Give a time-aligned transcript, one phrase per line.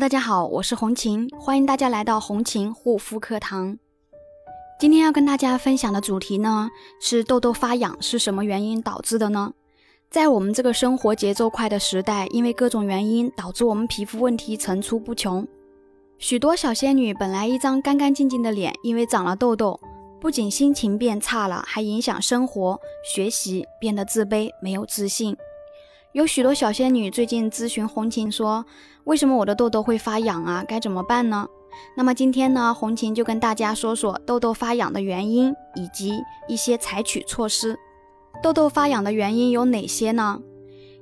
[0.00, 3.76] 大家好，我是红琴，欢迎大家来到红琴护肤课堂。
[4.78, 9.52] 今天要跟大家分享的主题呢，是痘痘发痒是什么原因导致的呢？
[10.08, 15.44] 在我们这个生活节奏快的时代，因为各种原因导致我们皮肤问题层出不穷。
[16.18, 19.80] 许多小仙女本来一张干干净净的脸，因为长了痘痘，
[20.20, 22.78] 不仅心情变差了，还影响生活、
[23.12, 25.36] 学习，变得自卑、没有自信。
[26.12, 28.64] 有许多小仙女最近咨询红琴说
[29.04, 30.64] ：“为什么我的痘痘会发痒啊？
[30.66, 31.46] 该怎么办呢？”
[31.94, 37.78] 那么今天呢，红琴就跟大家说说痘痘发痒的原因以及一些采取措施。
[38.42, 40.40] 痘痘发痒的原因有哪些呢？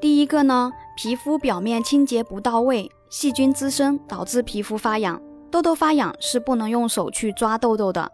[0.00, 5.22] 第一个呢，皮肤表面清洁不到位，细菌滋生导致皮肤发痒。
[5.48, 8.10] 痘痘发痒是不能用手去抓痘痘的，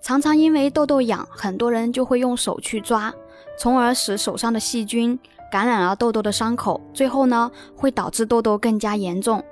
[0.00, 3.12] 常常因为痘痘痒，很多人就会用手去抓，
[3.58, 5.18] 从而使手上的细菌。
[5.50, 9.42] 感染了痘痘的伤口，最后呢会导致痘痘更加严重，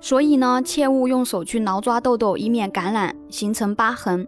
[0.00, 4.26] 所以呢切勿用手去挠抓痘痘，以免感染形成疤痕。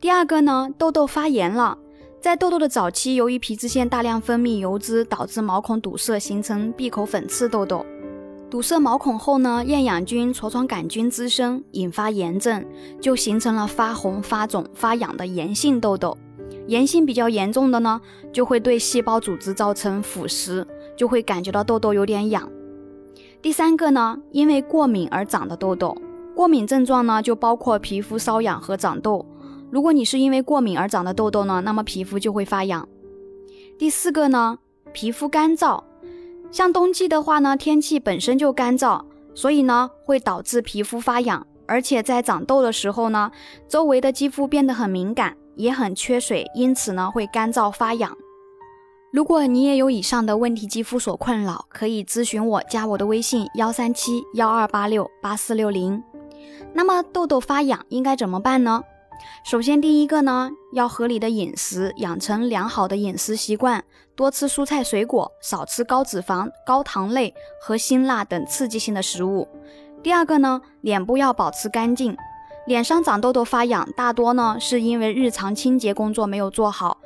[0.00, 1.76] 第二个呢，痘痘发炎了，
[2.20, 7.84] 在痘痘的早期，由于皮脂腺大量分泌油脂，导致毛孔堵塞，形成闭口粉刺痘痘。
[8.50, 12.64] 堵塞毛孔后呢，厌氧菌、痤疮杆菌滋生，引发炎症，
[13.00, 16.16] 就形成了发红、发肿、发痒的炎性痘痘。
[16.68, 22.48] 炎性比较严重的呢，就会对细胞组织造成腐蚀，就会感觉到痘痘有点痒。
[23.40, 25.96] 第三个呢，因为过敏而长的痘痘，
[26.34, 29.24] 过敏症状呢就包括皮肤瘙痒和长痘。
[29.70, 32.86] 如果你是因为过敏而长的痘痘呢，那么皮肤就会发痒。
[33.78, 34.58] 第四个呢，
[34.92, 35.82] 皮肤干燥，
[36.50, 39.02] 像冬季的话呢，天气本身就干燥，
[39.34, 43.30] 所以呢会导致皮肤发痒，而且在长痘的时候呢，
[43.66, 45.34] 周围的肌肤变得很敏感。
[45.58, 48.16] 也很缺水，因此呢会干燥发痒。
[49.12, 56.02] 如果你也有以上的问题肌肤所困扰，可以咨询我，加我的微信幺三七幺二八六八四六零。
[56.74, 58.82] 那么痘痘发痒应该怎么办呢？
[59.44, 63.82] 首先第一个呢，要合理的饮食，养成良好的饮食习惯，
[64.14, 69.48] 多吃蔬菜水果，少吃高脂肪、高糖类和辛辣等刺激性的食物。
[70.02, 72.16] 第二个呢，脸部要保持干净。
[72.68, 76.98] 脸上长痘痘发痒，大多呢是因为日常清洁工作没有做好，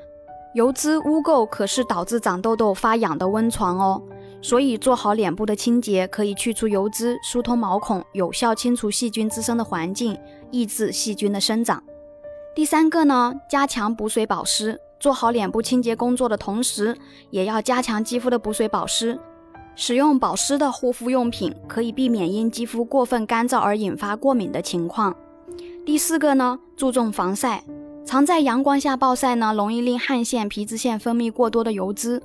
[0.55, 4.03] 油脂污垢可是导致长痘痘发痒的温床哦。
[4.43, 10.19] 所以做好脸部的清洁，可以去除油脂，疏通毛孔，有效清除细菌滋生的环境，
[10.51, 11.81] 抑制细菌的生长。
[12.57, 16.99] 第三个呢，加强补水保湿，做好脸部清洁工作的同时，
[17.31, 19.17] 也要加强肌肤的补水保湿，
[19.77, 25.15] 使用保湿的护肤用品，可以避免因肌肤过分干燥而引发过敏的情况。
[25.85, 27.65] 第四个呢，注重防晒，
[28.05, 32.23] 常在阳光下暴晒呢，容易令汗腺、皮脂腺分泌过多的油脂，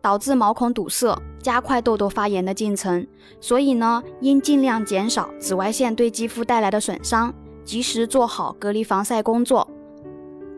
[0.00, 3.06] 导致毛孔堵塞，加快痘痘发炎的进程。
[3.42, 7.32] 所以呢，应尽量减少紫外线对肌肤带来的损伤，
[7.62, 9.68] 及时做好隔离防晒工作。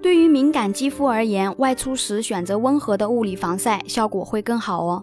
[0.01, 5.03] 对于敏感肌肤而言，外出时选择温和的物理防晒，效果会更好哦。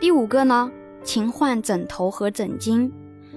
[0.00, 0.68] 第五个呢，
[1.04, 2.90] 勤换枕头和枕巾，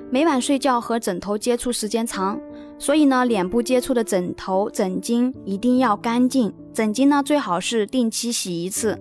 [0.10, 2.40] 每晚睡觉和枕头接触时间长。
[2.80, 6.54] 所以呢，脸部接触的枕头、枕巾一定要干净。
[6.74, 8.98] 枕巾呢，最好是定期洗一次。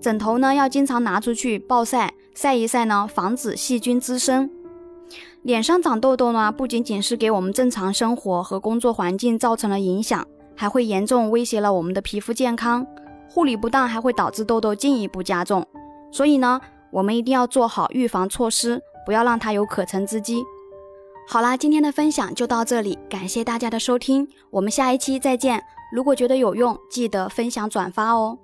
[0.00, 4.50] 枕头呢，要经常拿出去暴晒，晒一晒呢，防止细菌滋生。
[5.42, 12.86] 脸上长痘痘呢，不仅仅是给我们正常生活和工作环境造成了影响，还会严重威胁了我们的皮肤健康。
[13.30, 15.66] 护理不当还会导致痘痘进一步加重。
[16.10, 16.60] 所以呢，
[16.90, 20.44] 我们一定要做好预防措施，不要让它有可乘之机。
[21.28, 25.62] 好啦，今天的分享就到这里，感谢大家的收听，我们下一期再见。
[25.90, 28.38] 如果觉得有用，记得分享转发哦。